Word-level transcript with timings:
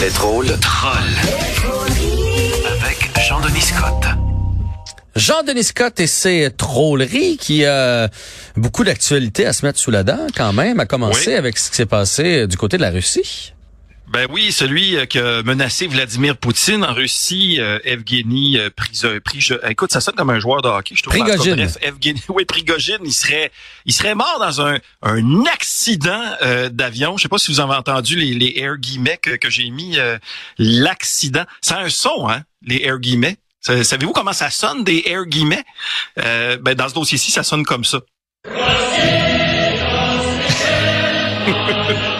Les 0.00 0.10
drôles 0.10 0.46
trolls. 0.60 1.16
Avec 2.80 3.10
Jean-Denis 3.28 3.60
Scott. 3.60 4.04
Jean-Denis 5.16 5.64
Scott 5.64 5.98
et 6.00 6.06
ses 6.06 6.50
trolleries 6.56 7.36
qui 7.36 7.64
a 7.64 8.08
beaucoup 8.56 8.84
d'actualité 8.84 9.46
à 9.46 9.52
se 9.52 9.66
mettre 9.66 9.78
sous 9.80 9.90
la 9.90 10.02
dent 10.04 10.26
quand 10.36 10.52
même, 10.52 10.78
à 10.78 10.86
commencer 10.86 11.30
Oui. 11.30 11.34
avec 11.34 11.58
ce 11.58 11.70
qui 11.70 11.76
s'est 11.76 11.86
passé 11.86 12.46
du 12.46 12.56
côté 12.56 12.76
de 12.76 12.82
la 12.82 12.90
Russie. 12.90 13.52
Ben 14.14 14.28
oui, 14.30 14.52
celui 14.52 14.96
euh, 14.96 15.06
qui 15.06 15.18
a 15.18 15.42
menacé 15.42 15.88
Vladimir 15.88 16.36
Poutine 16.36 16.84
en 16.84 16.94
Russie, 16.94 17.56
euh, 17.58 17.80
Evgeny 17.82 18.58
euh, 18.58 18.70
Prizo- 18.70 19.18
Prige- 19.18 19.58
Écoute, 19.68 19.92
ça 19.92 20.00
sonne 20.00 20.14
comme 20.14 20.30
un 20.30 20.38
joueur 20.38 20.62
de 20.62 20.68
hockey, 20.68 20.94
je 20.96 21.02
trouve. 21.02 21.18
Prigogine. 21.18 21.56
Bref, 21.56 21.78
Evgeny, 21.82 22.22
oui, 22.28 22.44
Prigogine, 22.44 22.98
il 23.04 23.12
serait, 23.12 23.50
il 23.86 23.92
serait 23.92 24.14
mort 24.14 24.36
dans 24.38 24.60
un, 24.62 24.78
un 25.02 25.44
accident 25.46 26.22
euh, 26.42 26.68
d'avion. 26.68 27.16
Je 27.16 27.22
sais 27.24 27.28
pas 27.28 27.38
si 27.38 27.50
vous 27.50 27.58
avez 27.58 27.74
entendu 27.74 28.14
les, 28.16 28.34
les 28.34 28.52
air 28.56 28.76
guillemets 28.76 29.18
que, 29.20 29.30
que 29.34 29.50
j'ai 29.50 29.68
mis. 29.70 29.98
euh, 29.98 30.16
L'accident, 30.58 31.44
c'est 31.60 31.74
un 31.74 31.88
son, 31.88 32.28
hein, 32.28 32.44
les 32.64 32.82
air 32.84 33.00
guillemets. 33.00 33.36
Sa- 33.60 33.82
Savez-vous 33.82 34.12
comment 34.12 34.32
ça 34.32 34.48
sonne 34.48 34.84
des 34.84 35.02
air 35.06 35.24
guillemets? 35.26 35.64
Euh, 36.24 36.56
Ben 36.62 36.76
dans 36.76 36.88
ce 36.88 36.94
dossier-ci, 36.94 37.32
ça 37.32 37.42
sonne 37.42 37.64
comme 37.64 37.84
ça. 37.84 37.98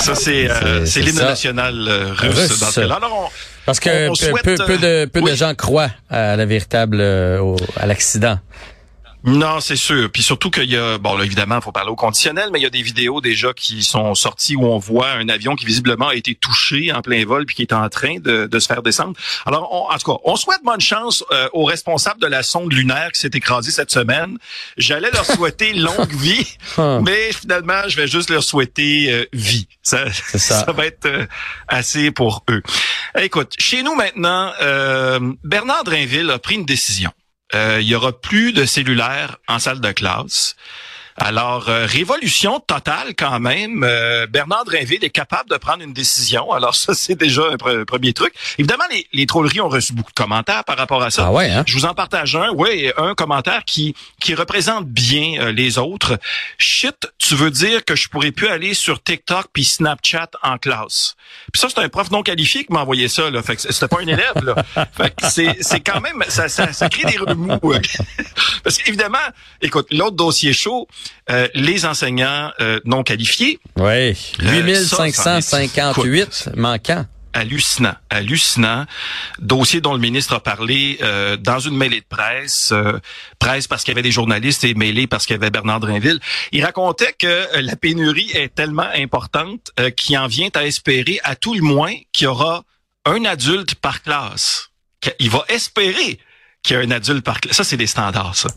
Ça, 0.00 0.14
c'est 0.14 0.48
euh, 0.50 0.84
l'hymne 0.96 1.16
national 1.16 1.74
euh, 1.88 2.12
russe, 2.12 2.38
Russe. 2.50 2.60
dans 2.60 2.66
ce 2.70 2.80
cas-là. 2.80 2.96
Alors, 2.96 3.32
Parce 3.66 3.80
que 3.80 4.08
On- 4.08 4.10
on 4.10 4.14
peu, 4.14 4.14
souhaite, 4.30 4.44
peu- 4.44 4.56
peu 4.66 4.78
de, 4.78 5.04
peu 5.06 5.20
de 5.20 5.24
oui. 5.30 5.36
gens 5.36 5.54
croient 5.54 5.90
à 6.10 6.36
la 6.36 6.44
véritable, 6.44 6.98
euh, 7.00 7.38
au- 7.40 7.56
à 7.76 7.86
l'accident. 7.86 8.38
Non, 9.26 9.60
c'est 9.60 9.76
sûr. 9.76 10.10
Puis 10.12 10.22
surtout 10.22 10.50
qu'il 10.50 10.70
y 10.70 10.76
a, 10.76 10.98
bon, 10.98 11.16
là, 11.16 11.24
évidemment, 11.24 11.56
il 11.56 11.62
faut 11.62 11.72
parler 11.72 11.90
au 11.90 11.96
conditionnel, 11.96 12.50
mais 12.52 12.60
il 12.60 12.62
y 12.62 12.66
a 12.66 12.70
des 12.70 12.82
vidéos 12.82 13.22
déjà 13.22 13.54
qui 13.54 13.82
sont 13.82 14.14
sorties 14.14 14.54
où 14.54 14.66
on 14.66 14.76
voit 14.78 15.12
un 15.12 15.28
avion 15.30 15.56
qui 15.56 15.64
visiblement 15.64 16.08
a 16.08 16.14
été 16.14 16.34
touché 16.34 16.92
en 16.92 17.00
plein 17.00 17.24
vol 17.24 17.46
puis 17.46 17.56
qui 17.56 17.62
est 17.62 17.72
en 17.72 17.88
train 17.88 18.18
de, 18.20 18.46
de 18.46 18.58
se 18.58 18.66
faire 18.66 18.82
descendre. 18.82 19.14
Alors, 19.46 19.68
on- 19.72 19.90
en 19.90 19.96
tout 19.98 20.12
cas, 20.12 20.18
on 20.24 20.36
souhaite 20.36 20.60
bonne 20.62 20.80
chance 20.80 21.24
euh, 21.32 21.48
aux 21.54 21.64
responsables 21.64 22.20
de 22.20 22.26
la 22.26 22.42
sonde 22.42 22.70
lunaire 22.72 23.12
qui 23.12 23.20
s'est 23.20 23.30
écrasée 23.32 23.70
cette 23.70 23.90
semaine. 23.90 24.36
J'allais 24.76 25.10
leur 25.10 25.24
souhaiter 25.24 25.72
longue 25.74 26.12
vie, 26.14 26.46
Ah. 26.76 27.00
mais 27.02 27.32
finalement, 27.32 27.88
je 27.88 27.96
vais 27.96 28.06
juste 28.06 28.28
leur 28.28 28.42
souhaiter 28.44 29.10
euh, 29.10 29.24
vie. 29.32 29.68
Ça, 29.82 30.04
ça. 30.34 30.66
va 30.72 30.84
être 30.84 31.06
euh, 31.06 31.26
assez 31.68 32.10
pour 32.10 32.44
eux. 32.50 32.62
Écoute, 33.18 33.54
chez 33.58 33.82
nous 33.82 33.94
maintenant, 33.94 34.52
euh, 34.60 35.18
Bernard 35.44 35.84
Drinville 35.84 36.30
a 36.30 36.38
pris 36.38 36.56
une 36.56 36.66
décision. 36.66 37.10
Euh, 37.54 37.78
il 37.80 37.86
y 37.86 37.94
aura 37.94 38.12
plus 38.12 38.52
de 38.52 38.64
cellulaire 38.64 39.38
en 39.48 39.58
salle 39.58 39.80
de 39.80 39.92
classe. 39.92 40.56
Alors, 41.16 41.68
euh, 41.68 41.86
révolution 41.86 42.58
totale 42.60 43.14
quand 43.16 43.38
même. 43.38 43.84
Euh, 43.84 44.26
Bernard 44.26 44.64
Drinville 44.64 45.04
est 45.04 45.10
capable 45.10 45.48
de 45.48 45.56
prendre 45.56 45.82
une 45.82 45.92
décision. 45.92 46.50
Alors 46.52 46.74
ça, 46.74 46.92
c'est 46.94 47.14
déjà 47.14 47.42
un 47.52 47.54
pre- 47.56 47.84
premier 47.84 48.12
truc. 48.12 48.34
Évidemment, 48.58 48.84
les, 48.90 49.06
les 49.12 49.24
trolleries 49.26 49.60
ont 49.60 49.68
reçu 49.68 49.92
beaucoup 49.92 50.10
de 50.10 50.16
commentaires 50.16 50.64
par 50.64 50.76
rapport 50.76 51.02
à 51.02 51.10
ça. 51.10 51.26
Ah 51.26 51.32
ouais, 51.32 51.50
hein? 51.50 51.62
Je 51.66 51.74
vous 51.74 51.84
en 51.84 51.94
partage 51.94 52.34
un. 52.34 52.50
Oui, 52.54 52.90
un 52.96 53.14
commentaire 53.14 53.64
qui 53.64 53.94
qui 54.20 54.34
représente 54.34 54.86
bien 54.86 55.40
euh, 55.40 55.52
les 55.52 55.78
autres. 55.78 56.18
Shit, 56.58 57.06
tu 57.18 57.34
veux 57.36 57.50
dire 57.50 57.84
que 57.84 57.94
je 57.94 58.08
pourrais 58.08 58.32
plus 58.32 58.48
aller 58.48 58.74
sur 58.74 59.02
TikTok 59.02 59.46
puis 59.52 59.64
Snapchat 59.64 60.30
en 60.42 60.58
classe. 60.58 61.14
Puis 61.52 61.60
ça, 61.60 61.68
c'est 61.68 61.78
un 61.80 61.88
prof 61.88 62.10
non 62.10 62.22
qualifié 62.22 62.64
qui 62.64 62.72
m'a 62.72 62.80
envoyé 62.80 63.08
ça. 63.08 63.30
Là. 63.30 63.42
Fait 63.42 63.54
que 63.56 63.62
c'était 63.62 63.88
pas 63.88 64.00
un 64.00 64.06
élève. 64.08 64.42
Là. 64.42 64.56
Fait 64.96 65.10
que 65.14 65.28
c'est 65.30 65.56
c'est 65.60 65.80
quand 65.80 66.00
même 66.00 66.24
ça, 66.28 66.48
ça, 66.48 66.72
ça 66.72 66.88
crée 66.88 67.04
des 67.04 67.18
remous. 67.18 67.60
euh. 67.72 67.80
Parce 68.64 68.78
qu'évidemment, 68.78 69.18
écoute, 69.62 69.86
l'autre 69.92 70.16
dossier 70.16 70.52
chaud, 70.52 70.88
euh, 71.30 71.48
les 71.54 71.84
enseignants 71.86 72.50
euh, 72.60 72.80
non 72.84 73.02
qualifiés, 73.02 73.58
Oui. 73.76 74.14
Euh, 74.42 74.74
ça, 74.84 75.04
8558 75.06 76.50
manquants. 76.56 77.06
hallucinant, 77.32 77.94
hallucinant. 78.10 78.86
Dossier 79.40 79.80
dont 79.80 79.94
le 79.94 79.98
ministre 80.00 80.34
a 80.34 80.40
parlé 80.40 80.98
euh, 81.02 81.36
dans 81.36 81.58
une 81.58 81.76
mêlée 81.76 82.00
de 82.00 82.06
presse, 82.08 82.70
euh, 82.72 82.98
presse 83.38 83.66
parce 83.66 83.82
qu'il 83.82 83.92
y 83.92 83.94
avait 83.96 84.02
des 84.02 84.12
journalistes 84.12 84.62
et 84.64 84.74
mêlée 84.74 85.06
parce 85.06 85.26
qu'il 85.26 85.34
y 85.34 85.36
avait 85.38 85.50
Bernard 85.50 85.80
Drinville. 85.80 86.20
Il 86.52 86.64
racontait 86.64 87.12
que 87.18 87.26
euh, 87.26 87.62
la 87.62 87.74
pénurie 87.76 88.30
est 88.34 88.54
tellement 88.54 88.88
importante 88.94 89.70
euh, 89.80 89.90
qu'il 89.90 90.16
en 90.18 90.26
vient 90.28 90.50
à 90.54 90.64
espérer 90.64 91.18
à 91.24 91.34
tout 91.34 91.54
le 91.54 91.62
moins 91.62 91.94
qu'il 92.12 92.26
y 92.26 92.28
aura 92.28 92.62
un 93.04 93.24
adulte 93.24 93.74
par 93.76 94.02
classe. 94.02 94.70
Il 95.18 95.28
va 95.28 95.44
espérer 95.48 96.18
qu'il 96.64 96.76
y 96.76 96.80
a 96.80 96.82
un 96.82 96.90
adulte 96.90 97.24
par. 97.24 97.38
Ça, 97.50 97.62
c'est 97.62 97.76
des 97.76 97.86
standards, 97.86 98.34
ça. 98.34 98.48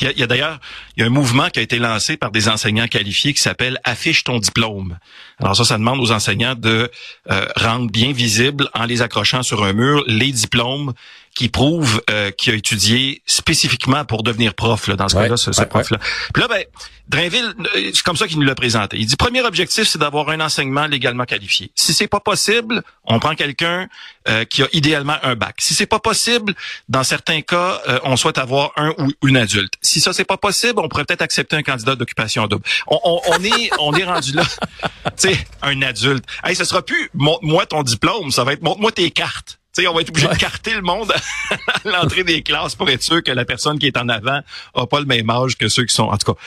Il 0.00 0.12
y 0.16 0.22
a, 0.22 0.26
d'ailleurs, 0.26 0.60
il 0.96 1.00
y 1.00 1.02
a 1.02 1.06
un 1.06 1.10
mouvement 1.10 1.48
qui 1.48 1.58
a 1.58 1.62
été 1.62 1.78
lancé 1.78 2.16
par 2.16 2.30
des 2.30 2.48
enseignants 2.48 2.86
qualifiés 2.86 3.32
qui 3.32 3.40
s'appelle 3.40 3.80
Affiche 3.84 4.22
ton 4.22 4.38
diplôme. 4.38 4.98
Alors 5.40 5.56
ça, 5.56 5.64
ça 5.64 5.78
demande 5.78 5.98
aux 5.98 6.12
enseignants 6.12 6.54
de 6.54 6.90
euh, 7.30 7.46
rendre 7.56 7.90
bien 7.90 8.12
visible 8.12 8.68
en 8.74 8.84
les 8.84 9.02
accrochant 9.02 9.42
sur 9.42 9.64
un 9.64 9.72
mur 9.72 10.04
les 10.06 10.30
diplômes 10.30 10.92
qui 11.34 11.48
prouvent 11.48 12.00
euh, 12.10 12.30
qu'il 12.30 12.52
a 12.52 12.56
étudié 12.56 13.22
spécifiquement 13.26 14.04
pour 14.04 14.22
devenir 14.22 14.54
prof, 14.54 14.86
là, 14.86 14.96
dans 14.96 15.08
ce 15.08 15.16
Ouais, 15.16 15.24
cas-là, 15.24 15.36
ce, 15.36 15.52
ce 15.52 15.60
ouais, 15.60 15.66
prof-là. 15.66 15.98
Puis 16.32 16.40
là, 16.42 16.48
ben, 16.48 16.64
Drainville, 17.08 17.54
euh, 17.76 17.90
c'est 17.92 18.02
comme 18.02 18.16
ça 18.16 18.26
qu'il 18.26 18.38
nous 18.38 18.46
l'a 18.46 18.54
présenté. 18.54 18.96
Il 18.98 19.06
dit, 19.06 19.16
premier 19.16 19.42
objectif, 19.42 19.86
c'est 19.86 19.98
d'avoir 19.98 20.30
un 20.30 20.40
enseignement 20.40 20.86
légalement 20.86 21.24
qualifié. 21.24 21.70
Si 21.74 21.92
c'est 21.92 22.06
pas 22.06 22.20
possible, 22.20 22.82
on 23.04 23.18
prend 23.18 23.34
quelqu'un 23.34 23.88
euh, 24.28 24.44
qui 24.44 24.62
a 24.62 24.68
idéalement 24.72 25.16
un 25.22 25.34
bac. 25.34 25.56
Si 25.58 25.74
c'est 25.74 25.86
pas 25.86 25.98
possible, 25.98 26.54
dans 26.88 27.04
certains 27.04 27.42
cas, 27.42 27.82
euh, 27.88 27.98
on 28.04 28.16
souhaite 28.16 28.38
avoir 28.38 28.72
un 28.76 28.94
ou 28.98 29.10
une 29.26 29.36
adulte. 29.36 29.74
Si 29.82 30.00
ça 30.00 30.12
c'est 30.12 30.24
pas 30.24 30.38
possible, 30.38 30.80
on 30.80 30.88
pourrait 30.88 31.04
peut-être 31.04 31.22
accepter 31.22 31.56
un 31.56 31.62
candidat 31.62 31.94
d'occupation 31.94 32.46
double. 32.46 32.64
On, 32.86 32.98
on, 33.04 33.20
on 33.28 33.44
est 33.44 33.70
on 33.80 33.92
est 33.94 34.04
rendu 34.04 34.32
là. 34.32 34.44
tu 35.20 35.28
sais, 35.28 35.46
un 35.62 35.82
adulte. 35.82 36.24
Hey, 36.42 36.56
ce 36.56 36.64
sera 36.64 36.80
plus 36.82 37.10
montre-moi 37.12 37.66
ton 37.66 37.82
diplôme, 37.82 38.30
ça 38.30 38.44
va 38.44 38.54
être 38.54 38.62
montre-moi 38.62 38.92
tes 38.92 39.10
cartes. 39.10 39.58
Tu 39.76 39.82
sais, 39.82 39.88
on 39.88 39.94
va 39.94 40.02
être 40.02 40.10
obligé 40.10 40.28
de 40.28 40.34
carter 40.36 40.74
le 40.74 40.82
monde 40.82 41.12
à 41.12 41.88
l'entrée 41.88 42.22
des 42.22 42.42
classes 42.42 42.74
pour 42.76 42.88
être 42.90 43.02
sûr 43.02 43.22
que 43.22 43.32
la 43.32 43.44
personne 43.44 43.78
qui 43.78 43.86
est 43.86 43.96
en 43.96 44.08
avant 44.08 44.40
a 44.74 44.86
pas 44.86 45.00
le 45.00 45.06
même 45.06 45.28
âge 45.30 45.56
que 45.56 45.68
ceux 45.68 45.84
qui 45.84 45.94
sont. 45.94 46.04
En 46.04 46.16
tout 46.16 46.32
cas, 46.32 46.40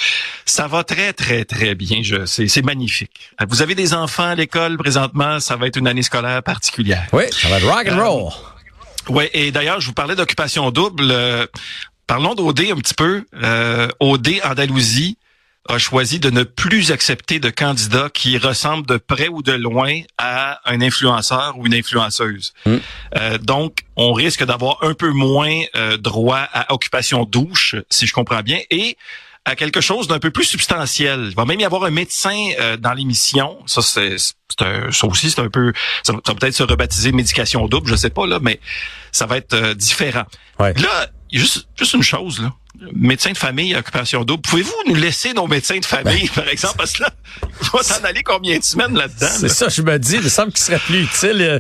ça 0.46 0.68
va 0.68 0.84
très 0.86 1.12
très 1.14 1.44
très 1.44 1.76
bien. 1.76 2.02
Je, 2.04 2.26
c'est, 2.26 2.48
c'est 2.48 2.62
magnifique. 2.62 3.32
Vous 3.50 3.62
avez 3.62 3.76
des 3.76 3.94
enfants 3.94 4.30
à 4.30 4.36
l'école 4.36 4.78
présentement, 4.78 5.40
ça 5.42 5.56
va 5.58 5.68
être 5.68 5.78
une 5.78 5.88
année 5.88 6.04
scolaire 6.04 6.42
particulière. 6.42 7.06
Oui, 7.12 7.24
ça 7.32 7.50
va 7.50 7.58
être 7.58 7.68
rock 7.68 7.88
and 7.90 7.98
Euh, 7.98 8.06
roll. 8.08 8.32
Ouais, 9.10 9.30
et 9.34 9.52
d'ailleurs, 9.52 9.80
je 9.82 9.88
vous 9.88 9.94
parlais 9.94 10.16
d'occupation 10.16 10.70
double. 10.72 11.10
Euh, 11.12 11.46
parlons 12.08 12.34
d'OD 12.36 12.62
un 12.72 12.76
petit 12.78 12.94
peu. 12.94 13.26
Euh, 13.44 13.88
OD 14.00 14.40
Andalousie 14.44 15.18
a 15.68 15.78
choisi 15.78 16.20
de 16.20 16.30
ne 16.30 16.44
plus 16.44 16.92
accepter 16.92 17.40
de 17.40 17.50
candidats 17.50 18.10
qui 18.14 18.38
ressemblent 18.38 18.88
de 18.88 18.98
près 18.98 19.28
ou 19.28 19.42
de 19.42 19.54
loin 19.54 20.02
à 20.18 20.60
un 20.66 20.82
influenceur 20.82 21.58
ou 21.58 21.66
une 21.66 21.74
influenceuse. 21.74 22.54
Mm. 22.66 22.76
Euh, 23.18 23.38
donc, 23.38 23.80
on 23.96 24.14
risque 24.14 24.44
d'avoir 24.44 24.84
un 24.84 24.94
peu 24.94 25.12
moins 25.12 25.62
euh, 25.76 25.98
droit 25.98 26.48
à 26.54 26.74
occupation 26.74 27.26
douche, 27.26 27.76
si 27.90 28.08
je 28.08 28.14
comprends 28.14 28.42
bien, 28.42 28.60
et 28.70 28.98
à 29.46 29.56
quelque 29.56 29.80
chose 29.80 30.10
d'un 30.10 30.20
peu 30.20 30.30
plus 30.30 30.44
substantiel. 30.44 31.28
Il 31.30 31.36
va 31.36 31.46
même 31.46 31.60
y 31.62 31.66
avoir 31.66 31.86
un 31.86 31.90
médecin 31.90 32.50
euh, 32.60 32.76
dans 32.76 32.92
l'émission. 32.94 33.58
Ça, 33.66 33.82
c'est, 33.82 34.18
c'est 34.18 34.62
un- 34.62 34.92
ça 34.92 35.08
aussi, 35.08 35.32
c'est 35.32 35.40
un 35.40 35.50
peu, 35.50 35.72
ça 36.04 36.12
va, 36.12 36.20
ça 36.26 36.34
va 36.34 36.40
peut-être 36.40 36.54
se 36.54 36.64
rebaptiser 36.64 37.14
médication 37.14 37.66
double, 37.68 37.90
je 37.90 37.96
sais 37.96 38.10
pas 38.10 38.28
là, 38.28 38.40
mais 38.42 38.60
ça 39.14 39.26
va 39.26 39.38
être 39.38 39.54
euh, 39.54 39.74
différent. 39.74 40.26
Ouais. 40.60 40.74
Là, 40.74 41.08
juste, 41.32 41.68
juste 41.78 41.94
une 41.94 42.04
chose 42.04 42.42
là. 42.42 42.54
Médecin 42.94 43.32
de 43.32 43.38
famille, 43.40 43.76
occupation 43.76 44.24
double. 44.24 44.44
Pouvez-vous 44.44 44.76
nous 44.86 44.94
laisser 44.94 45.34
nos 45.34 45.48
médecins 45.48 45.80
de 45.80 45.86
famille, 45.86 46.28
par 46.30 46.48
exemple, 46.48 46.76
parce 46.78 46.92
que 46.94 47.02
là, 47.02 47.10
il 47.64 47.70
va 47.74 47.82
s'en 47.82 48.04
aller 48.04 48.22
combien 48.22 48.56
de 48.60 48.64
semaines 48.64 48.94
là-dedans? 48.96 49.28
C'est 49.32 49.48
là? 49.48 49.54
ça, 49.54 49.68
je 49.70 49.82
me 49.82 49.98
dis, 49.98 50.14
il 50.18 50.22
me 50.22 50.30
semble 50.30 50.52
qu'il 50.52 50.64
serait 50.64 50.78
plus 50.78 51.02
utile 51.02 51.42
euh, 51.42 51.60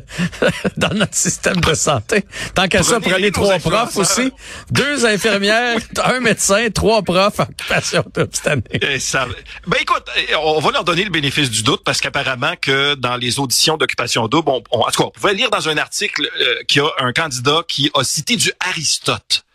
dans 0.77 0.94
notre 0.94 1.16
système 1.16 1.59
de 1.59 1.73
santé. 1.73 2.23
Tant 2.53 2.67
qu'à 2.67 2.83
ça, 2.83 3.00
Prenez 3.00 3.31
trois 3.31 3.57
profs 3.57 3.97
aussi, 3.97 4.31
deux 4.69 5.07
infirmières, 5.07 5.79
un 6.03 6.19
médecin, 6.19 6.67
trois 6.69 7.01
profs 7.01 7.39
occupation 7.39 8.03
double 8.13 8.29
cette 8.31 8.47
année. 8.47 9.00
Ça- 9.00 9.27
Ben 9.66 9.77
écoute, 9.81 10.06
eh, 10.17 10.35
on 10.35 10.59
va 10.59 10.69
leur 10.72 10.83
donner 10.83 11.03
le 11.03 11.09
bénéfice 11.09 11.50
du 11.50 11.63
doute 11.63 11.81
parce 11.83 12.00
qu'apparemment 12.00 12.53
que 12.62 12.94
dans 12.94 13.18
les 13.18 13.39
auditions 13.39 13.75
d'occupation 13.75 14.27
double, 14.27 14.50
on, 14.51 14.63
on- 14.69 14.81
en 14.81 14.91
tout 14.91 15.01
cas, 15.01 15.07
on 15.07 15.12
pouvait 15.19 15.33
lire 15.33 15.50
dans 15.50 15.68
un 15.68 15.77
article 15.80 16.30
euh, 16.39 16.63
qu'il 16.68 16.83
y 16.83 16.86
a 16.86 16.89
un 17.00 17.12
candidat 17.12 17.62
qui 17.68 17.89
a 17.95 18.03
cité 18.03 18.36
du 18.36 18.51
Aristote. 18.59 19.45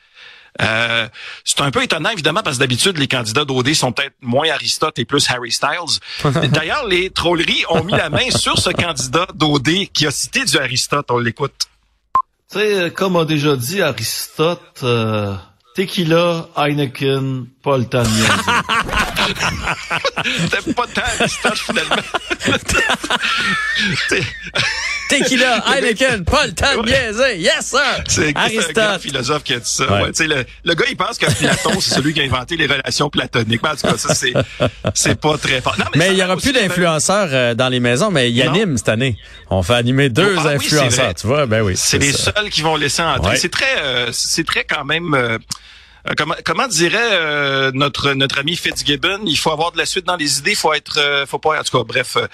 Euh, 0.61 1.09
c'est 1.45 1.61
un 1.61 1.71
peu 1.71 1.83
étonnant, 1.83 2.11
évidemment, 2.11 2.43
parce 2.43 2.57
que 2.57 2.61
d'habitude, 2.61 2.99
les 2.99 3.09
candidats 3.09 3.45
d'OD 3.45 3.73
sont 3.75 3.93
peut-être 3.93 4.15
moins 4.21 4.49
Aristote 4.51 4.99
et 4.99 5.05
plus 5.05 5.31
Harry 5.31 5.53
Styles. 5.53 6.01
D'ailleurs, 6.51 6.87
les 6.87 7.11
trolleries 7.11 7.65
ont 7.71 7.85
mis 7.85 7.93
la 7.93 8.11
main 8.11 8.31
sur 8.31 8.59
ce 8.59 8.71
candidat 8.71 9.27
d'OD 9.35 9.87
qui 9.93 10.07
a 10.07 10.11
cité 10.11 10.45
du 10.45 10.59
Aristote. 10.59 11.07
On 11.11 11.19
l'écoute. 11.19 11.69
Tu 12.51 12.59
sais, 12.59 12.75
euh, 12.75 12.91
comme 12.91 13.17
a 13.17 13.25
déjà 13.25 13.57
dit 13.57 13.81
Aristote, 13.81 14.81
euh, 14.83 15.35
tequila, 15.75 16.49
Heineken, 16.55 17.47
pas 17.63 17.79
le 17.79 17.87
temps 17.87 18.03
de. 18.03 18.09
T'aimes 20.51 20.75
pas 20.75 20.87
tant 20.89 21.01
Aristote, 21.19 21.59
finalement. 21.59 21.97
Tequila, 25.19 25.65
Heineken, 25.77 26.25
pas 26.25 26.47
le 26.47 26.53
temps 26.53 26.83
de 26.83 26.89
niaiser. 26.89 27.39
Yes, 27.39 27.67
sir! 27.67 27.81
C'est 28.09 28.35
c'est 28.61 28.79
un 28.79 28.89
grand 28.89 28.99
philosophe 28.99 29.43
qui 29.45 29.55
a 29.55 29.59
dit 29.59 29.69
ça. 29.69 29.85
Ouais. 29.93 30.03
Ouais, 30.03 30.07
tu 30.13 30.15
sais, 30.23 30.27
le, 30.27 30.45
le 30.65 30.75
gars, 30.75 30.85
il 30.89 30.97
pense 30.97 31.19
que 31.19 31.27
Platon, 31.33 31.81
c'est 31.81 31.95
celui 31.95 32.15
qui 32.15 32.21
a 32.21 32.25
inventé 32.25 32.57
les 32.57 32.67
relations 32.67 33.11
platoniques. 33.11 33.61
Mais 33.63 33.69
en 33.71 33.77
tout 33.77 33.87
cas, 33.87 33.97
ça, 33.97 34.15
c'est, 34.15 34.33
c'est 34.95 35.21
pas 35.21 35.37
très 35.39 35.61
fort. 35.61 35.77
Non, 35.79 35.85
Mais 35.95 36.09
il 36.11 36.17
y 36.17 36.23
a 36.23 36.27
aura 36.27 36.37
plus 36.37 36.53
d'influenceurs 36.53 37.29
euh, 37.33 37.55
dans 37.55 37.69
les 37.69 37.81
maisons, 37.81 38.11
mais 38.11 38.31
il 38.31 38.43
anime 38.43 38.77
cette 38.79 38.89
année. 38.89 39.17
On 39.51 39.63
fait 39.63 39.75
animer 39.75 40.09
deux 40.09 40.35
Ah 40.39 40.49
influenceurs, 40.49 41.15
tu 41.15 41.27
vois? 41.27 41.47
Ben 41.47 41.63
oui. 41.63 41.75
C'est 41.77 41.99
les 41.99 42.13
ça. 42.13 42.33
seuls 42.35 42.51
qui 42.51 42.63
vont 42.63 42.77
laisser 42.77 43.03
entrer. 43.03 43.33
Ouais. 43.33 43.37
C'est 43.37 43.51
très, 43.51 43.79
euh, 43.83 44.09
c'est 44.13 44.47
très 44.47 44.65
quand 44.65 44.85
même. 44.85 45.15
euh, 45.15 45.39
comment, 46.17 46.35
comment 46.45 46.69
dirait 46.69 46.99
euh, 47.13 47.71
notre 47.75 48.13
notre 48.13 48.39
ami 48.39 48.57
Fitzgibbon, 48.57 49.21
il 49.27 49.37
faut 49.37 49.51
avoir 49.51 49.73
de 49.73 49.79
la 49.79 49.87
suite 49.87 50.07
dans 50.07 50.17
les 50.17 50.39
idées, 50.39 50.53
il 50.53 50.57
faut 50.57 50.73
être, 50.73 50.99
euh, 50.99 51.27
faut 51.27 51.39
pas. 51.39 51.61
En 51.61 51.63
tout 51.63 51.79
cas, 51.79 51.85
bref, 51.85 52.17
euh, 52.17 52.27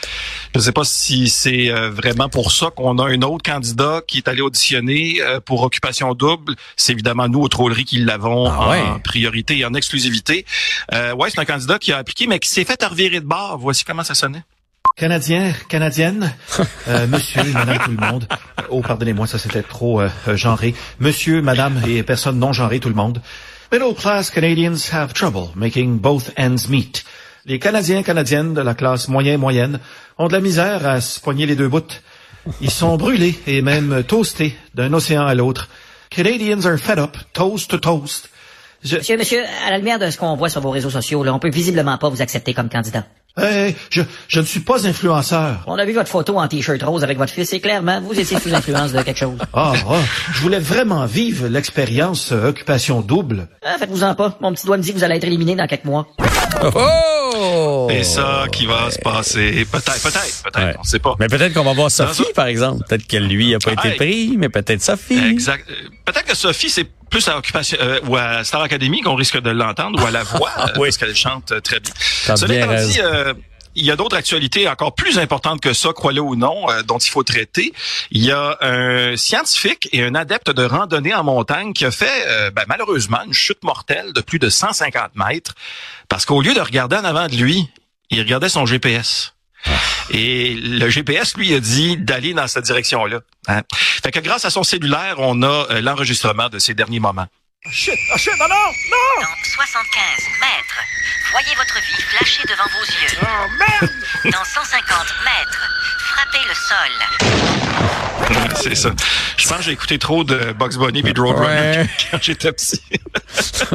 je 0.54 0.60
sais 0.60 0.72
pas 0.72 0.84
si 0.84 1.28
c'est 1.28 1.70
euh, 1.70 1.90
vraiment 1.90 2.28
pour 2.28 2.52
ça 2.52 2.70
qu'on 2.70 2.98
a 2.98 3.06
un 3.08 3.22
autre 3.22 3.42
candidat 3.42 4.02
qui 4.06 4.18
est 4.18 4.28
allé 4.28 4.40
auditionner 4.40 5.20
euh, 5.20 5.40
pour 5.40 5.62
occupation 5.62 6.14
double. 6.14 6.54
C'est 6.76 6.92
évidemment 6.92 7.28
nous 7.28 7.40
aux 7.40 7.48
trolleries 7.48 7.84
qui 7.84 7.98
l'avons 7.98 8.48
Ah 8.50 8.94
en 8.94 9.00
priorité 9.00 9.58
et 9.58 9.64
en 9.64 9.74
exclusivité. 9.74 10.44
Euh, 10.92 11.14
ouais, 11.14 11.30
c'est 11.30 11.40
un 11.40 11.44
candidat 11.44 11.78
qui 11.78 11.92
a 11.92 11.98
appliqué, 11.98 12.26
mais 12.26 12.38
qui 12.38 12.48
s'est 12.48 12.64
fait 12.64 12.82
revirer 12.84 13.20
de 13.20 13.26
bord. 13.26 13.58
Voici 13.58 13.84
comment 13.84 14.04
ça 14.04 14.14
sonnait. 14.14 14.42
Canadien, 14.98 15.52
Canadienne, 15.68 16.34
euh, 16.88 17.06
monsieur, 17.06 17.44
madame, 17.52 17.78
tout 17.84 17.92
le 17.92 18.04
monde. 18.04 18.26
Oh, 18.68 18.82
pardonnez-moi, 18.82 19.28
ça 19.28 19.38
c'était 19.38 19.62
trop 19.62 20.00
euh, 20.00 20.08
euh, 20.26 20.36
genré. 20.36 20.74
Monsieur, 20.98 21.40
madame 21.40 21.80
et 21.86 22.02
personne 22.02 22.40
non 22.40 22.52
genrée, 22.52 22.80
tout 22.80 22.88
le 22.88 22.96
monde. 22.96 23.22
Middle 23.70 23.94
class 23.94 24.28
Canadians 24.30 24.92
have 24.92 25.12
trouble 25.12 25.50
making 25.54 26.00
both 26.00 26.32
ends 26.36 26.68
meet. 26.68 27.04
Les 27.46 27.60
Canadiens, 27.60 28.02
Canadiennes 28.02 28.54
de 28.54 28.60
la 28.60 28.74
classe 28.74 29.06
moyen-moyenne 29.06 29.78
ont 30.18 30.26
de 30.26 30.32
la 30.32 30.40
misère 30.40 30.84
à 30.84 31.00
se 31.00 31.20
poigner 31.20 31.46
les 31.46 31.54
deux 31.54 31.68
bouts. 31.68 31.94
Ils 32.60 32.70
sont 32.70 32.96
brûlés 32.96 33.38
et 33.46 33.62
même 33.62 34.02
toastés 34.02 34.56
d'un 34.74 34.92
océan 34.92 35.26
à 35.26 35.34
l'autre. 35.36 35.68
Canadians 36.10 36.66
are 36.66 36.76
fed 36.76 36.98
up, 36.98 37.16
toast 37.32 37.70
to 37.70 37.78
toast. 37.78 38.30
Monsieur, 38.82 39.16
monsieur, 39.16 39.44
à 39.64 39.70
la 39.70 39.78
lumière 39.78 40.00
de 40.00 40.10
ce 40.10 40.18
qu'on 40.18 40.34
voit 40.34 40.48
sur 40.48 40.60
vos 40.60 40.70
réseaux 40.70 40.90
sociaux, 40.90 41.22
là, 41.22 41.32
on 41.32 41.38
peut 41.38 41.50
visiblement 41.50 41.98
pas 41.98 42.08
vous 42.08 42.20
accepter 42.20 42.52
comme 42.52 42.68
candidat. 42.68 43.04
Hey, 43.36 43.74
je, 43.90 44.02
je 44.28 44.40
ne 44.40 44.44
suis 44.44 44.60
pas 44.60 44.86
influenceur. 44.86 45.62
On 45.66 45.76
a 45.78 45.84
vu 45.84 45.92
votre 45.92 46.08
photo 46.08 46.38
en 46.38 46.48
t-shirt 46.48 46.82
rose 46.82 47.04
avec 47.04 47.18
votre 47.18 47.32
fils 47.32 47.52
et 47.52 47.60
clairement, 47.60 48.00
vous 48.00 48.18
étiez 48.18 48.38
sous 48.40 48.54
influence 48.54 48.92
de 48.92 49.02
quelque 49.02 49.18
chose. 49.18 49.38
Ah, 49.54 49.72
ah, 49.88 49.94
je 50.32 50.40
voulais 50.40 50.58
vraiment 50.60 51.04
vivre 51.06 51.48
l'expérience 51.48 52.32
euh, 52.32 52.48
occupation 52.50 53.00
double. 53.00 53.48
Ah, 53.64 53.76
faites-vous-en 53.78 54.14
pas. 54.14 54.36
Mon 54.40 54.52
petit 54.52 54.66
doigt 54.66 54.76
me 54.76 54.82
dit 54.82 54.92
que 54.92 54.98
vous 54.98 55.04
allez 55.04 55.16
être 55.16 55.24
éliminé 55.24 55.56
dans 55.56 55.66
quelques 55.66 55.84
mois. 55.84 56.06
Oh! 56.74 57.88
Et 57.90 58.04
ça 58.04 58.44
qui 58.52 58.66
va 58.66 58.90
se 58.90 58.98
passer. 58.98 59.66
Peut-être, 59.70 60.02
peut-être, 60.02 60.42
peut-être. 60.44 60.58
Ouais. 60.66 60.76
On 60.78 60.82
sait 60.84 60.98
pas. 60.98 61.14
Mais 61.18 61.26
peut-être 61.28 61.54
qu'on 61.54 61.64
va 61.64 61.72
voir 61.72 61.90
Sophie, 61.90 62.24
ça- 62.24 62.32
par 62.34 62.46
exemple. 62.46 62.84
Peut-être 62.88 63.06
que 63.06 63.16
lui 63.16 63.54
a 63.54 63.58
pas 63.58 63.72
été 63.72 63.88
Hey. 63.88 63.96
pris, 63.96 64.36
mais 64.38 64.48
peut-être 64.48 64.82
Sophie. 64.82 65.18
Exact. 65.18 65.64
Euh, 65.70 65.74
Peut-être 66.04 66.24
que 66.26 66.36
Sophie, 66.36 66.70
c'est 66.70 66.86
plus 67.08 67.26
à 67.28 67.36
Occupation 67.38 67.78
euh, 67.80 68.00
ou 68.06 68.16
à 68.16 68.44
Star 68.44 68.62
Academy 68.62 69.00
qu'on 69.02 69.14
risque 69.14 69.40
de 69.40 69.50
l'entendre 69.50 70.02
ou 70.02 70.06
à 70.06 70.10
la 70.10 70.22
voix 70.22 70.50
euh, 70.58 70.66
Oui. 70.76 70.88
parce 70.88 70.96
qu'elle 70.98 71.16
chante 71.16 71.52
euh, 71.52 71.60
très 71.60 71.80
bien. 71.80 71.92
Cela 72.36 72.54
étant 72.54 72.74
dit, 72.86 73.00
euh, 73.00 73.34
il 73.74 73.84
y 73.84 73.90
a 73.90 73.96
d'autres 73.96 74.16
actualités 74.16 74.68
encore 74.68 74.94
plus 74.94 75.18
importantes 75.18 75.60
que 75.60 75.72
ça, 75.72 75.92
crois-le 75.92 76.20
ou 76.20 76.34
non, 76.34 76.68
euh, 76.70 76.82
dont 76.82 76.98
il 76.98 77.10
faut 77.10 77.22
traiter. 77.22 77.72
Il 78.10 78.24
y 78.24 78.32
a 78.32 78.56
un 78.60 79.16
scientifique 79.16 79.88
et 79.92 80.02
un 80.02 80.14
adepte 80.14 80.50
de 80.50 80.64
randonnée 80.64 81.14
en 81.14 81.22
montagne 81.22 81.72
qui 81.72 81.84
a 81.84 81.90
fait 81.90 82.24
euh, 82.26 82.50
ben, 82.50 82.64
malheureusement 82.68 83.20
une 83.24 83.34
chute 83.34 83.62
mortelle 83.62 84.12
de 84.12 84.20
plus 84.20 84.38
de 84.38 84.48
150 84.48 85.14
mètres 85.14 85.54
parce 86.08 86.24
qu'au 86.24 86.42
lieu 86.42 86.54
de 86.54 86.60
regarder 86.60 86.96
en 86.96 87.04
avant 87.04 87.28
de 87.28 87.36
lui, 87.36 87.68
il 88.10 88.18
regardait 88.20 88.48
son 88.48 88.66
GPS. 88.66 89.34
Et 90.10 90.54
le 90.54 90.88
GPS, 90.88 91.36
lui, 91.36 91.52
a 91.54 91.60
dit 91.60 91.96
d'aller 91.96 92.32
dans 92.32 92.46
cette 92.46 92.64
direction-là. 92.64 93.20
Hein? 93.48 93.62
Fait 94.02 94.10
que 94.10 94.20
grâce 94.20 94.44
à 94.44 94.50
son 94.50 94.62
cellulaire, 94.62 95.16
on 95.18 95.42
a 95.42 95.66
euh, 95.70 95.80
l'enregistrement 95.80 96.48
de 96.48 96.58
ces 96.58 96.74
derniers 96.74 97.00
moments. 97.00 97.26
Shit! 97.70 97.94
Ah 98.14 98.16
shit! 98.16 98.32
Ah 98.40 98.46
non! 98.48 98.54
Non! 98.54 99.20
Dans 99.20 99.44
75 99.44 99.90
mètres, 100.40 100.80
voyez 101.32 101.54
votre 101.56 101.74
vie 101.74 102.02
flasher 102.02 102.42
devant 102.48 102.64
vos 102.64 102.84
yeux. 102.86 103.18
Oh 103.22 103.48
merde! 103.58 103.92
Dans 104.32 104.44
150 104.44 105.14
mètres, 105.24 105.68
frappez 105.98 106.44
le 106.48 106.54
sol. 106.54 106.92
C'est 108.62 108.74
ça. 108.74 108.90
Je 109.36 109.46
pense 109.48 109.58
que 109.58 109.62
j'ai 109.64 109.72
écouté 109.72 109.98
trop 109.98 110.24
de 110.24 110.52
Bugs 110.52 110.76
Bunny 110.78 111.00
et 111.04 111.12
de 111.12 111.20
Roadrunner 111.20 111.78
Ouais. 111.80 111.90
quand 112.10 112.22
j'étais 112.22 112.52
petit. 112.52 112.80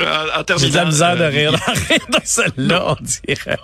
en, 0.00 0.40
en 0.40 0.44
terminant, 0.44 0.70
de 0.70 0.76
la 0.76 0.84
misère 0.86 1.16
de 1.16 1.22
euh, 1.22 1.28
rire, 1.28 1.52
rire 1.52 2.06
de 2.08 2.20
celle-là, 2.24 2.84
on 2.86 2.96
dirait. 3.00 3.58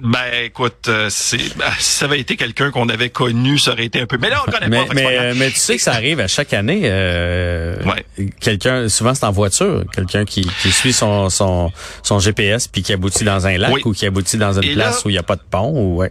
Ben 0.00 0.44
écoute, 0.44 0.86
euh, 0.88 1.08
c'est 1.10 1.56
ben, 1.56 1.64
si 1.78 1.92
ça 1.96 2.04
avait 2.04 2.20
été 2.20 2.36
quelqu'un 2.36 2.70
qu'on 2.70 2.88
avait 2.88 3.10
connu, 3.10 3.58
ça 3.58 3.72
aurait 3.72 3.86
été 3.86 4.00
un 4.00 4.06
peu. 4.06 4.16
Mais 4.18 4.30
là, 4.30 4.42
on 4.46 4.50
connaît 4.50 4.68
Mais, 4.68 4.86
pas. 4.86 4.94
mais, 4.94 5.02
grave. 5.14 5.36
mais 5.36 5.50
tu 5.50 5.58
sais 5.58 5.76
que 5.76 5.82
ça 5.82 5.92
arrive 5.92 6.20
à 6.20 6.28
chaque 6.28 6.52
année. 6.52 6.82
Euh, 6.84 7.76
Ouais. 7.84 8.28
Quelqu'un, 8.40 8.88
souvent 8.88 9.14
c'est 9.14 9.24
en 9.24 9.32
voiture, 9.32 9.84
quelqu'un 9.92 10.24
qui, 10.24 10.48
qui 10.62 10.70
suit 10.70 10.92
son, 10.92 11.30
son, 11.30 11.72
son 12.02 12.18
GPS 12.20 12.68
puis 12.68 12.82
qui 12.82 12.92
aboutit 12.92 13.24
dans 13.24 13.46
un 13.46 13.56
lac 13.58 13.72
Oui. 13.72 13.82
ou 13.84 13.92
qui 13.92 14.06
aboutit 14.06 14.36
dans 14.36 14.52
une 14.60 14.64
Et 14.68 14.74
place 14.74 14.96
là- 14.96 15.02
où 15.04 15.08
il 15.10 15.12
n'y 15.12 15.18
a 15.18 15.22
pas 15.24 15.36
de 15.36 15.42
pont. 15.48 15.70
Ou, 15.74 15.96
ouais. 15.96 16.10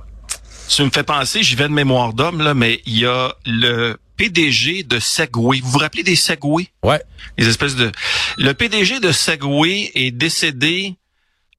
Tu 0.70 0.84
me 0.84 0.90
fais 0.90 1.04
penser, 1.04 1.44
j'y 1.44 1.56
vais 1.56 1.70
de 1.70 1.74
mémoire 1.74 2.12
d'homme 2.14 2.42
là, 2.42 2.54
mais 2.54 2.82
il 2.86 3.00
y 3.00 3.06
a 3.06 3.34
le 3.46 3.96
PDG 4.18 4.84
de 4.84 5.00
Segway. 5.00 5.60
Vous 5.64 5.72
vous 5.72 5.78
rappelez 5.80 6.04
des 6.04 6.16
Segway? 6.18 6.68
Ouais. 6.84 7.02
Les 7.38 7.48
espèces 7.48 7.76
de. 7.76 7.90
Le 8.38 8.54
PDG 8.54 9.00
de 9.00 9.12
Segway 9.14 9.92
est 9.96 10.12
décédé 10.12 10.96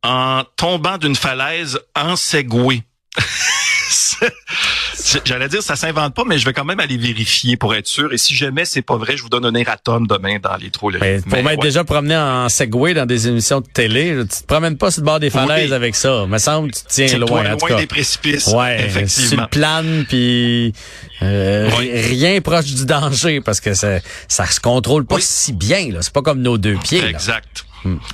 en 0.03 0.43
tombant 0.57 0.99
d'une 0.99 1.17
falaise 1.17 1.79
en 1.97 2.17
Segway. 2.17 2.83
J'allais 5.25 5.49
dire 5.49 5.63
ça 5.63 5.77
s'invente 5.77 6.15
pas, 6.15 6.25
mais 6.27 6.39
je 6.39 6.45
vais 6.45 6.53
quand 6.53 6.65
même 6.65 6.81
aller 6.81 6.97
vérifier 6.99 7.57
pour 7.57 7.75
être 7.75 7.87
sûr. 7.87 8.13
Et 8.13 8.19
si 8.19 8.35
jamais 8.35 8.65
c'est 8.65 8.83
pas 8.83 8.97
vrai, 8.97 9.17
je 9.17 9.23
vous 9.23 9.29
donne 9.29 9.45
un 9.47 9.55
erratum 9.55 10.07
demain 10.07 10.39
dans 10.43 10.57
les 10.57 10.71
trolleries. 10.71 11.01
Mais 11.01 11.21
pour 11.21 11.43
m'être 11.43 11.59
ouais. 11.61 11.65
déjà 11.69 11.85
promené 11.85 12.17
en 12.17 12.49
Segway 12.49 12.95
dans 12.95 13.07
des 13.07 13.29
émissions 13.29 13.61
de 13.61 13.67
télé, 13.67 14.15
tu 14.23 14.43
te 14.43 14.47
promènes 14.47 14.77
pas 14.77 14.91
sur 14.91 15.03
le 15.03 15.07
bord 15.07 15.21
des 15.21 15.31
falaises 15.31 15.71
Oui. 15.71 15.75
avec 15.75 15.95
ça. 15.95 16.27
Me 16.27 16.39
semble 16.39 16.71
que 16.73 16.79
tu 16.79 16.85
te 16.85 16.89
tiens 16.93 17.19
loin, 17.19 17.43
loin, 17.43 17.53
en 17.55 17.57
tout 17.57 17.67
loin 17.67 17.77
cas. 17.77 17.81
des 17.81 17.87
précipices. 17.87 18.49
Ouais, 18.49 18.79
sur 18.79 18.87
effectivement. 18.87 19.43
le 19.43 19.49
plane 19.49 20.05
puis 20.09 20.73
euh, 21.23 21.71
Oui. 21.79 21.91
rien 21.93 22.41
proche 22.41 22.67
du 22.67 22.85
danger 22.85 23.41
parce 23.41 23.61
que 23.61 23.73
ça 23.75 24.01
ça 24.27 24.47
se 24.47 24.61
contrôle 24.61 25.07
pas 25.07 25.17
Oui. 25.17 25.23
si 25.25 25.53
bien 25.53 25.91
là, 25.93 26.03
c'est 26.03 26.13
pas 26.13 26.23
comme 26.23 26.43
nos 26.43 26.59
deux 26.59 26.77
pieds. 26.77 27.13
là. 27.13 27.19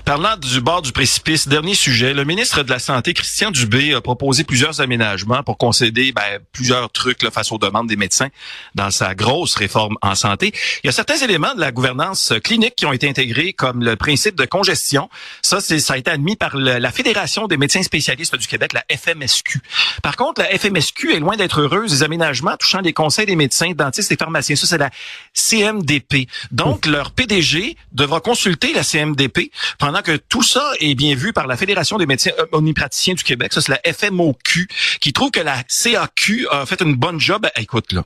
Parlant 0.05 0.37
du 0.37 0.61
bord 0.61 0.83
du 0.83 0.93
précipice, 0.93 1.49
dernier 1.49 1.75
sujet, 1.75 2.15
le 2.15 2.25
ministre 2.25 2.63
de 2.63 2.71
la 2.71 2.79
Santé, 2.79 3.15
Christian 3.15 3.51
Dubé, 3.51 3.95
a 3.95 4.01
proposé 4.01 4.45
plusieurs 4.45 4.81
aménagements 4.81 5.43
pour 5.43 5.59
concéder 5.59 6.13
ben, 6.13 6.39
plusieurs 6.53 6.91
trucs 6.91 7.23
là, 7.23 7.31
face 7.31 7.51
aux 7.53 7.59
demandes 7.59 7.87
des 7.89 7.97
médecins 7.97 8.29
dans 8.75 8.91
sa 8.91 9.15
grosse 9.15 9.55
réforme 9.55 9.97
en 10.03 10.15
santé. 10.15 10.53
Il 10.83 10.87
y 10.87 10.91
a 10.91 10.93
certains 10.93 11.17
éléments 11.17 11.55
de 11.55 11.61
la 11.61 11.73
gouvernance 11.73 12.33
clinique 12.43 12.75
qui 12.77 12.87
ont 12.87 12.93
été 12.93 13.09
intégrés, 13.09 13.53
comme 13.53 13.83
le 13.83 13.97
principe 13.97 14.35
de 14.37 14.45
congestion. 14.45 15.09
Ça, 15.43 15.61
c'est, 15.61 15.79
ça 15.81 15.95
a 15.95 15.97
été 15.97 16.11
admis 16.11 16.37
par 16.37 16.57
le- 16.57 16.79
la 16.79 16.91
Fédération 16.93 17.47
des 17.47 17.57
médecins 17.57 17.83
spécialistes 17.83 18.37
du 18.37 18.47
Québec, 18.47 18.73
la 18.73 18.85
FMSQ. 18.91 19.61
Par 20.03 20.17
contre, 20.17 20.41
la 20.43 20.49
FMSQ 20.59 21.15
est 21.15 21.21
loin 21.21 21.37
d'être 21.37 21.61
heureuse 21.61 21.91
des 21.91 22.03
aménagements 22.03 22.57
touchant 22.57 22.81
les 22.81 22.93
conseils 22.93 23.27
des 23.27 23.37
médecins, 23.37 23.71
dentistes 23.73 24.13
et 24.13 24.17
pharmaciens. 24.17 24.57
Ça, 24.57 24.67
c'est 24.67 24.79
la 24.79 24.91
CMDP. 25.33 26.29
Donc, 26.51 26.87
leur 26.87 27.11
PDG 27.11 27.77
devra 27.93 28.21
consulter 28.21 28.73
la 28.73 28.83
CMDP 28.83 29.51
pendant 29.79 30.03
que 30.03 30.17
tout 30.17 30.43
ça 30.43 30.65
est 30.81 30.95
bien 30.95 31.15
vu 31.15 31.33
par 31.33 31.47
la 31.47 31.57
Fédération 31.57 31.97
des 31.99 32.07
médecins 32.07 32.31
omnipraticiens 32.53 33.15
du 33.15 33.25
Québec. 33.25 33.53
Ça, 33.53 33.61
c'est 33.61 33.73
la 33.73 33.93
FMOQ, 33.93 34.69
qui 35.01 35.13
trouve 35.13 35.31
que 35.31 35.41
la 35.41 35.63
CAQ 35.69 36.47
a 36.51 36.67
fait 36.67 36.81
une 36.81 36.95
bonne 36.95 37.21
job. 37.21 37.47
Eh, 37.57 37.63
Écoute, 37.63 37.93
là, 37.93 38.05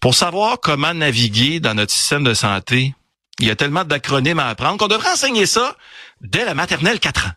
pour 0.00 0.14
savoir 0.14 0.58
comment 0.60 0.92
naviguer 0.92 1.60
dans 1.60 1.74
notre 1.74 1.92
système 1.92 2.24
de 2.24 2.34
santé, 2.34 2.94
il 3.38 3.46
y 3.46 3.50
a 3.50 3.56
tellement 3.56 3.84
d'acronymes 3.84 4.40
à 4.40 4.48
apprendre 4.48 4.76
qu'on 4.76 4.88
devrait 4.88 5.12
enseigner 5.12 5.46
ça 5.46 5.76
dès 6.20 6.44
la 6.44 6.54
maternelle 6.54 6.98
4 6.98 7.26
ans. 7.26 7.30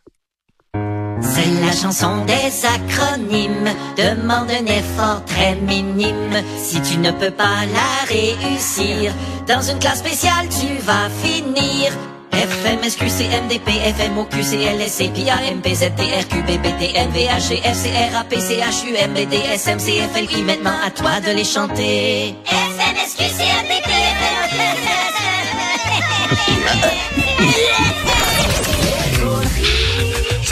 C'est 1.22 1.62
la 1.62 1.72
chanson 1.72 2.26
des 2.26 2.66
acronymes. 2.66 3.70
Demande 3.98 4.52
un 4.52 4.66
effort 4.66 5.24
très 5.26 5.56
minime. 5.56 6.44
Si 6.58 6.82
tu 6.82 6.98
ne 6.98 7.12
peux 7.12 7.32
pas 7.32 7.66
la 7.66 8.06
réussir, 8.08 9.14
dans 9.48 9.62
une 9.62 9.80
classe 9.80 10.00
spéciale, 10.00 10.48
tu 10.50 10.78
vas 10.84 11.10
finir. 11.24 11.92
FMSQ, 12.36 13.10
CMDP, 13.10 13.70
FMOQ, 13.96 14.44
CLSC, 14.44 15.10
PA, 15.16 15.38
MPZ, 15.42 15.96
TRQ, 15.96 16.44
BBT, 16.46 16.96
NVH, 16.96 17.62
FCR, 17.64 18.16
AP, 18.16 18.34
CHU, 18.36 18.96
MBD, 18.96 19.36
SM, 19.56 19.80
CFLI. 19.80 20.44
Maintenant 20.44 20.78
à 20.86 20.92
toi 20.92 21.22
de 21.22 21.32
les 21.32 21.46
chanter. 21.46 22.36
FMSQ, 22.46 23.20
CMDP, 23.38 23.90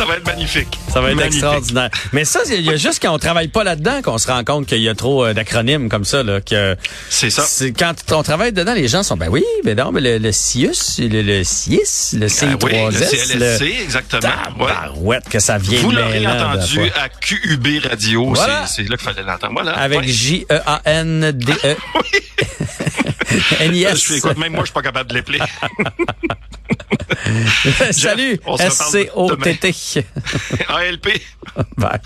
Ça 0.04 0.10
va 0.10 0.18
être 0.18 0.26
magnifique. 0.26 0.80
Ça 0.92 1.00
va 1.00 1.10
être 1.12 1.16
Magnifique. 1.16 1.36
extraordinaire. 1.44 1.90
Mais 2.12 2.26
ça, 2.26 2.42
il 2.50 2.60
y 2.62 2.70
a 2.70 2.76
juste 2.76 3.02
quand 3.02 3.14
on 3.14 3.20
travaille 3.20 3.48
pas 3.48 3.64
là-dedans 3.64 4.02
qu'on 4.02 4.18
se 4.18 4.28
rend 4.28 4.44
compte 4.44 4.66
qu'il 4.68 4.82
y 4.82 4.90
a 4.90 4.96
trop 4.96 5.24
euh, 5.26 5.34
d'acronymes 5.34 5.88
comme 5.88 6.04
ça. 6.04 6.24
Là, 6.24 6.42
que 6.42 6.76
C'est 7.10 7.30
ça. 7.30 7.46
quand 7.80 7.94
on 8.12 8.22
travaille 8.22 8.52
dedans, 8.52 8.74
les 8.74 8.90
gens 8.90 9.02
sont 9.02 9.16
ben 9.16 9.30
oui, 9.30 9.46
ben 9.64 9.78
non, 9.78 9.94
mais 9.94 10.02
le, 10.02 10.18
le 10.18 10.32
CIUS, 10.34 11.00
le, 11.00 11.22
le 11.22 11.44
CIS, 11.46 12.18
le 12.20 12.28
Ah 12.28 12.46
oui, 12.64 12.72
CI3S, 12.72 13.34
le 13.38 13.58
CLSC, 13.58 13.82
exactement. 13.82 14.22
Ouais. 14.60 14.68
Tabarouette 14.68 15.30
que 15.30 15.40
ça 15.40 15.58
vient 15.58 15.80
Vous 15.82 15.92
l'aurez 15.92 16.28
entendu 16.28 16.82
à 17.02 17.08
QUB 17.08 17.68
Radio. 17.90 18.34
Voilà. 18.34 18.66
C'est 18.68 18.84
là 18.84 18.98
qu'il 18.98 19.06
fallait 19.08 19.24
l'entendre. 19.24 19.54
Voilà. 19.54 19.72
Avec 19.78 20.00
Ouais. 20.02 20.08
J-E-A-N-D-E. 20.08 21.76
N-I-S. 23.62 23.96
Je 24.04 24.06
fais- 24.06 24.18
écoute, 24.18 24.38
même 24.38 24.52
moi, 24.52 24.62
je 24.62 24.66
suis 24.66 24.74
pas 24.74 24.82
capable 24.82 25.10
de 25.10 25.16
l'épeler. 25.16 25.40
Salut, 27.92 28.40
S-C-O-T-T. 28.60 30.06
ALP. 30.70 31.08
Bye. 31.78 32.00